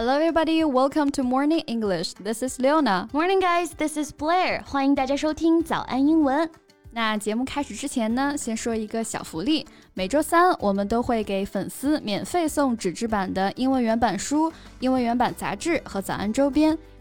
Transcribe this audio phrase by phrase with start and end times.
[0.00, 0.64] Hello, everybody.
[0.64, 2.14] Welcome to Morning English.
[2.14, 3.10] This is Leona.
[3.12, 3.72] Morning, guys.
[3.76, 4.62] This is Blair.
[4.64, 6.48] 欢迎大家收听早安英文。
[6.92, 9.66] 那节目开始之前呢，先说一个小福利。
[9.92, 16.78] 每周三我们都会给粉丝免费送纸质版的英文原版书、英文原版杂志和早安周边。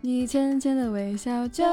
[0.00, 1.64] 你浅浅的微笑就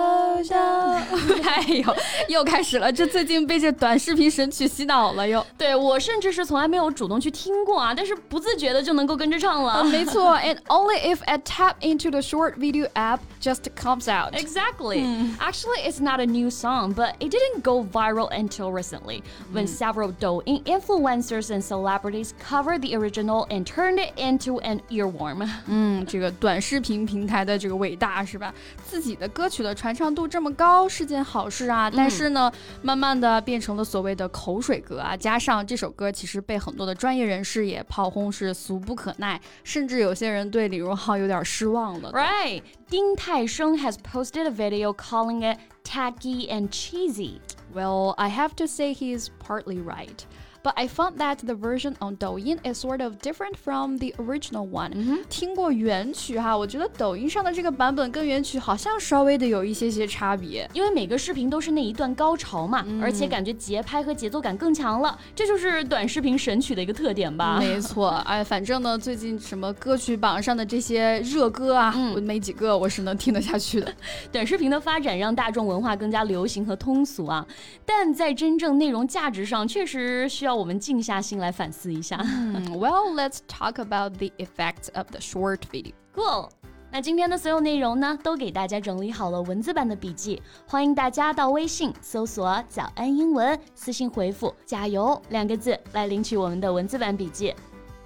[0.44, 0.60] 像……
[1.44, 1.96] 哎呦，
[2.28, 2.92] 又开始了！
[2.92, 5.46] 这最近被这短视频神曲洗脑了又。
[5.56, 9.84] 对我甚至是从来没有主动去听过啊，但是不自觉的就能够跟着唱了。
[9.84, 14.34] 没错，and only if I tap into the short video app just comes out.
[14.34, 15.06] Exactly.
[15.38, 19.22] Actually, it's not a new song, but it didn't go viral until recently
[19.54, 25.48] when several Douyin influencers and celebrities covered the original and turned it into an earworm.
[25.68, 28.21] 嗯，这个短视频平台的这个 伟大。
[28.31, 28.55] 是吧？
[28.85, 32.53] 自己的歌曲的传唱度这么高是件好事啊，但是呢，
[32.83, 35.17] 慢慢的变成了所谓的口水歌啊。
[35.17, 42.13] 加上这首歌其实被很多的专业人士也炮轰是俗不可耐，甚至有些人对李荣浩有点失望了。
[42.13, 47.41] Right，丁太升 has posted a video calling it tacky and cheesy.
[47.75, 50.25] Well, I have to say he's partly right.
[50.63, 54.69] But I found that the version on Douyin is sort of different from the original
[54.69, 55.25] one.
[55.31, 60.69] 听过原曲哈，我觉得抖音上的这个版本跟原曲好像稍微的有一些些差别。
[60.75, 67.57] 因为每个视频都是那一段高潮嘛，而且感觉节拍和节奏感更强了，这就是短视频神曲的一个特点吧。
[67.65, 73.91] 没错，哎，反正呢，最近什么歌曲榜上的这些热歌啊，我没几个我是能听得下去的。
[74.31, 77.47] 短视频的发展让大众文化更加流行和通俗啊，
[77.87, 80.50] 但在真正内容价值上，确实需要。
[80.51, 82.17] 要我们静下心来反思一下。
[82.75, 85.93] Well, let's talk about the effects of the short video.
[86.13, 86.49] Cool.
[86.91, 97.55] 那今天的所有内容呢，都给大家整理好了文字版的笔记，欢迎大家到微信搜索“早安英文”，私信回复“加油”两个字来领取我们的文字版笔记。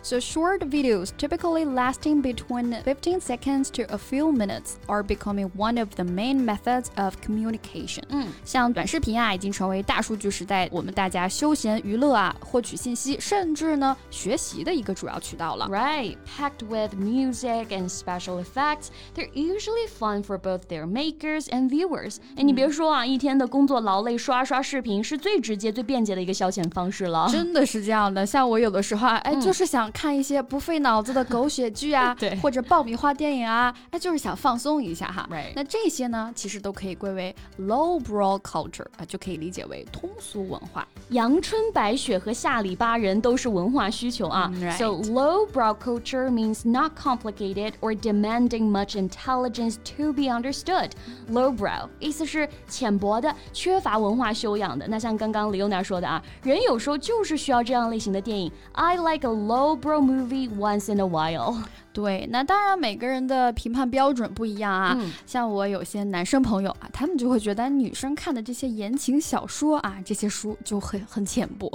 [0.04, 5.78] So short videos, typically lasting between 15 seconds to a few minutes, are becoming one
[5.78, 8.04] of the main methods of communication.
[8.08, 15.68] 嗯，像短视频啊，已经成为大数据时代我们大家休闲娱乐啊、获取信息，甚至呢学习的一个主要渠道了。
[15.68, 22.20] Right, packed with music and special effects, they're usually fun for both their makers and viewers.
[22.38, 27.28] 哎，你别说啊，一天的工作劳累，刷刷视频是最直接、最便捷的一个消遣方式了。
[27.30, 29.90] 真的是这样的，像我有的时候啊，哎，就是想。
[29.95, 35.27] 看一些不费脑子的狗血剧啊，对，或者爆米花电影啊，哎，就是想放松一下哈。
[35.31, 35.53] Right.
[35.55, 40.87] 那这些呢，其实都可以归为 lowbrow culture 啊，就可以理解为通俗文化。
[41.11, 44.51] 阳春白雪和下里巴人都是文化需求啊。
[44.57, 44.77] Right.
[44.77, 50.91] So lowbrow culture means not complicated or demanding much intelligence to be understood.
[51.31, 54.89] Lowbrow 意思是浅薄的、缺乏文化修养的。
[54.89, 58.51] 那像刚刚李优娜说的啊，人有时候就是需要这样类型的电影。
[58.73, 61.64] I like a low bro movie once in a while。
[61.92, 64.96] 对，那当然每个人的评判标准不一样啊。
[64.98, 71.70] 嗯、像我有些男生朋友啊，他们就会觉得女生看的这些言情小说啊，这些书就很很浅薄。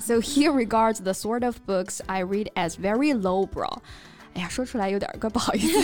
[0.00, 3.78] so he regards the sort of books I read as very lowbrow.
[4.34, 5.78] 哎呀，说出来有点怪不好意思。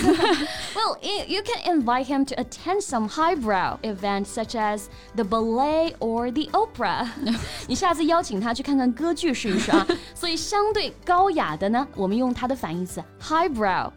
[0.75, 6.31] well, you can invite him to attend some highbrow events such as the ballet or
[6.31, 7.09] the opera.
[7.67, 9.87] 你下次邀请他去看看歌剧试一试啊。
[10.15, 13.91] 所以相对高雅的呢，我们用它的反义词 highbrow。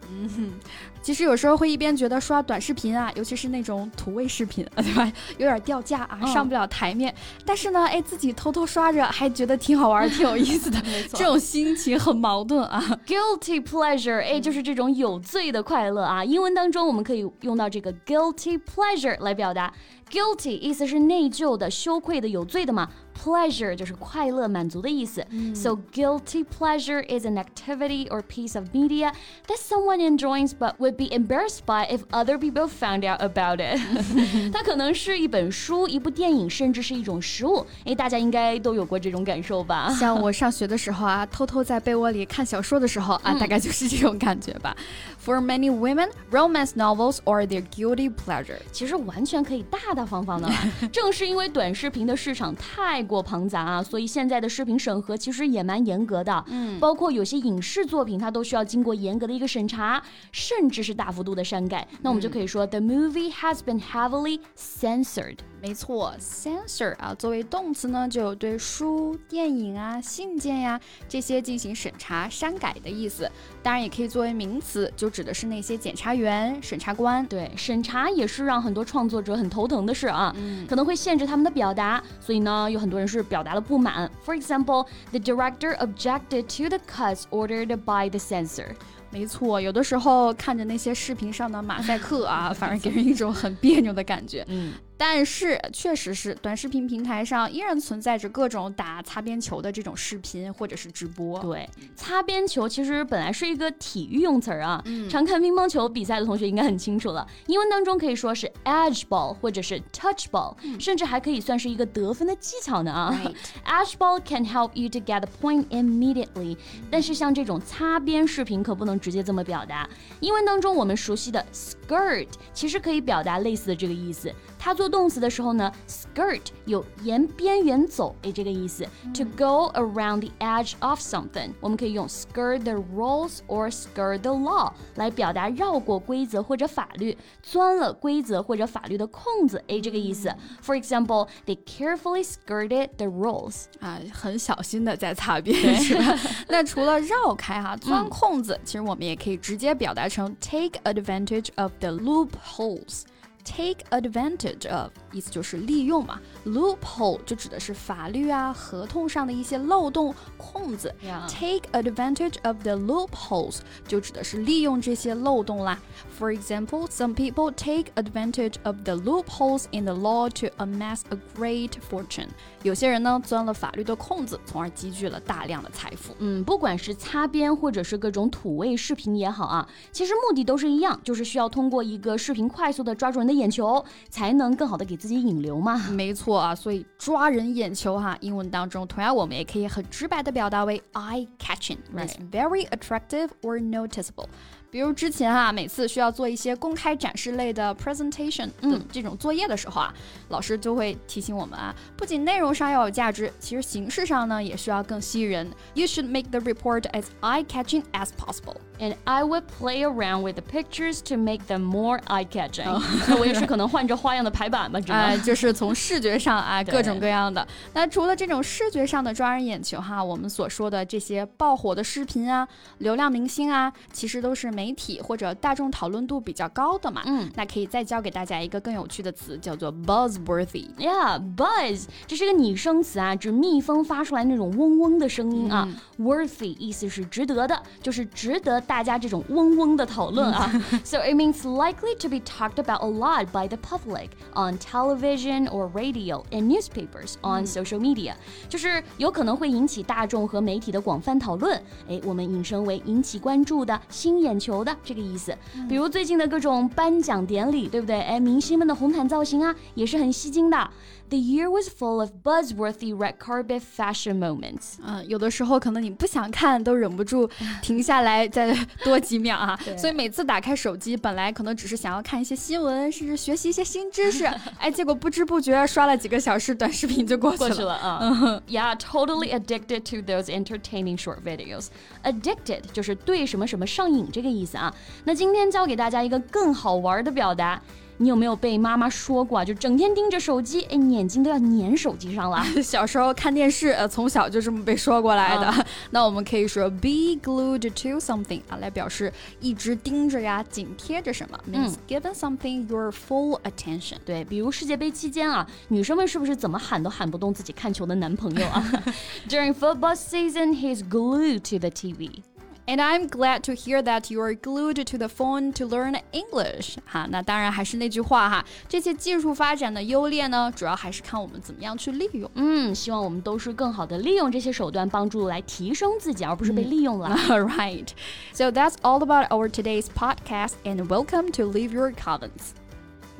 [1.01, 1.03] 嗯。
[1.03, 5.11] 其实有时候会一边觉得刷短视频啊，尤其是那种土味视频， 对吧？
[5.37, 7.13] 有点掉价啊，上不了台面。
[7.45, 10.81] 但是呢，哎，自己偷偷刷着，还觉得挺好玩、 挺有意思的。
[10.83, 12.81] 没错，这种心情很矛盾啊。
[13.07, 16.23] Guilty pleasure，哎，就是这种有罪的快乐啊。
[16.23, 19.73] 英文当中我们可以用到这个 guilty pleasure 来表达。
[20.11, 22.89] Guilty 意思是内疚的、羞愧的、有罪的嘛。
[23.16, 25.24] Pleasure 就是快乐、满足的意思。
[25.30, 29.10] 嗯、so guilty pleasure is an activity or piece of media
[29.46, 33.80] that someone enjoys but would be embarrassed by if other people found out about it
[34.52, 37.66] 它可能是一本书、一部电影，甚至是一种食物。
[37.86, 39.88] 哎，大家应该都有过这种感受吧？
[39.98, 44.76] 像我上学的时候啊，偷偷在被窝里看小说的时候啊，大概就是这种感觉吧。
[45.24, 48.58] For many women, romance novels are their guilty pleasure。
[48.70, 50.48] 其实完全可以大大方方的。
[50.92, 56.43] 正是因为短视频的市场太 过庞杂啊，所以现在的视频审核其实也蛮严格的。
[56.47, 60.01] 嗯，包括有些影视作品，它都需要经过严格的一个审查，
[60.31, 61.87] 甚至是大幅度的删改。
[62.01, 65.37] 那我们就可以说，the movie has been heavily censored。
[65.61, 73.29] 没错，censor 啊，作为动词呢，就有对书、电影啊、信件呀这些进行审查、删改的意思。
[73.61, 77.23] 当然，也可以作为名词，就指的是那些检察员、审查官。
[77.27, 80.35] 对，审查也是让很多创作者很头疼的事啊，
[80.67, 84.11] 可能会限制他们的表达，所以呢，有很多人是表达了不满。
[84.23, 88.75] For example, the director objected to the cuts ordered by the censor.
[89.09, 94.45] 没错，有的时候看着那些视频上的马赛克啊，反而给人一种很别扭的感觉。
[94.47, 94.73] 嗯。
[95.03, 101.39] 但是，确实是短视频平台上依然存在着各种打擦边球的这种视频或者是直播。
[101.39, 107.27] 对，擦边球其实本来是一个体育用词儿啊，常看乒乓球比赛的同学应该很清楚了。
[107.47, 113.19] 英文当中可以说是 edge ball 或者是 touch ball，甚至还可以算是一个得分的技巧呢啊。
[113.65, 116.55] Edge ball can help you to get the point immediately，
[116.91, 119.89] 但是像这种擦边视频可不能直接这么表达。
[120.19, 124.31] 英文当中我们熟悉的 skirt 其实可以表达类似的这个意思，
[124.63, 128.85] 它做动词的时候呢，skirt 有沿边缘走诶这个意思。
[129.15, 140.31] To go around the edge of something，我们可以用 skirt the rules or skirt the law 来表达绕过规则或者法律，钻了规则或者法律的空子诶这个意思。
[140.63, 146.15] For example, they carefully skirted the rules 啊，很小心的在擦边是吧？
[146.47, 153.05] 那除了绕开哈钻空子，其实我们也可以直接表达成 take advantage of the loopholes。
[153.43, 160.93] Take advantage of 意思就是利用嘛，loophole 就指的是法律啊、合同上的一些漏洞、空子。
[161.27, 165.77] Take advantage of the loopholes 就指的是利用这些漏洞啦。
[166.17, 171.71] For example, some people take advantage of the loopholes in the law to amass a great
[171.89, 172.27] fortune.
[172.63, 176.15] 有些人呢钻了法律的空子，从而积聚了大量的财富。
[176.19, 185.77] 嗯，不管是擦边或者是各种土味视频也好啊，其实目的都是一样，就是需要通过一个视频快速的抓住人的眼球，才能更好的给自己引流嘛。
[185.89, 194.27] 没错啊，所以抓人眼球哈，英文当中同样我们也可以很直白的表达为 eye catching，is very attractive or noticeable。
[194.71, 199.93] 比如之前啊，每次需要做一些公开展示类的 presentation 的这种作业的时候啊，
[200.29, 205.51] 老师就会提醒我们啊，不仅内容上要有价值，其实形式上呢也需要更吸引人。
[205.73, 208.55] You should make the report as eye-catching as possible.
[208.79, 212.81] And I would play around with the pictures to make them more eye-catching.
[213.07, 217.45] 那我也是可能换着花样的排版吧，啊，就是从视觉上啊各种各样的。
[217.73, 222.47] 那除了这种视觉上的抓人眼球哈，我们所说的这些爆火的视频啊，
[222.79, 230.67] 流量明星啊，其实都是媒体或者大众讨论度比较高的嘛，嗯，那可以再教给大家一个更有趣的词，叫做 buzzworthy。
[230.77, 235.67] Yeah，buzz 这是个拟声词啊，指蜜蜂发出来那种嗡嗡的声音啊。
[235.97, 240.47] Worthy 意思是值得的，就是值得大家这种嗡嗡的讨论啊。
[240.83, 245.71] So it means likely to be talked about a lot by the public on television or
[245.71, 248.13] radio and newspapers on social media，
[248.47, 251.59] 就是有可能会引起大众和媒体的广泛讨论。
[251.89, 254.50] 哎，我们引申为引起关注的、新眼球。
[254.51, 255.33] 球的这个意思，
[255.69, 258.01] 比如最近的各种颁奖典礼，对不对？
[258.01, 260.69] 哎，明星们的红毯造型啊，也是很吸睛的。
[261.09, 264.75] The year was full of buzzworthy red carpet fashion moments。
[264.81, 267.29] 嗯，有的时候可能你不想看，都忍不住
[267.61, 268.53] 停下来再
[268.83, 269.59] 多几秒啊。
[269.77, 274.25] 所以每次打开手机，本来可能只是想要看一些新闻，甚至学习一些新知识，
[274.57, 277.49] 哎，结果不知不觉刷了几个小时短视频就过去了。
[277.49, 278.41] 过去了啊。
[278.47, 281.67] Yeah, totally addicted to those entertaining short videos.
[282.03, 284.73] Addicted 就是对什么什么上瘾这个意思啊。
[285.05, 287.61] 那今天教给大家一个更好玩的表达。
[287.97, 289.45] 你有没有被妈妈说过啊？
[289.45, 292.43] 就整天盯着手机，哎，眼睛都要粘手机上了。
[292.63, 295.65] 小时候看电视，呃，从小就这么被说过来的。
[295.91, 303.97] 那我们可以说 be glued to something 啊，来表示一直盯着呀，紧贴着什么，means given something your full attention。
[304.03, 308.65] 对，比如世界杯期间啊，女生们是不是怎么喊都喊不动自己看球的男朋友啊？
[309.29, 312.23] During football season, he's glued to the TV.
[312.68, 316.76] And I'm glad to hear that you are glued to the phone to learn English。
[316.84, 322.28] 哈，那当然还是那句话哈，这些技术发展的优劣呢，主要还是看我们怎么样去利用。
[322.34, 327.16] 嗯，希望我们都是更好的利用这些手段，帮助来提升自己，而不是被利用了。
[327.28, 327.88] right.
[328.32, 332.59] So that's all about our today's podcast, and welcome to Leave Your Comments.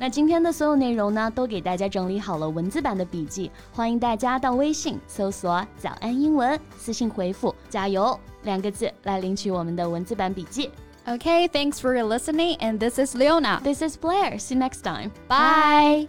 [0.02, 8.18] 那今天的所有内容呢，都给大家整理好了文字版的笔记，欢迎大家到微信搜索“早安英文”，私信回复“加油”。
[8.42, 10.68] 两个字来领取我们的文字版笔记。
[11.06, 13.60] Okay, thanks for listening, and this is Leona.
[13.62, 14.40] This is Blair.
[14.40, 15.12] See you next time.
[15.28, 16.08] Bye.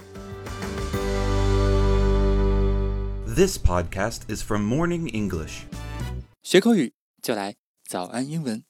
[3.27, 5.65] This podcast is from Morning English.
[6.41, 7.53] 学口语就来
[7.87, 8.63] 早安英文。